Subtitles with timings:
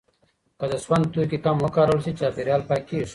[0.59, 3.07] که د سون توکي کم وکارول شي، چاپیریال پاکېږي.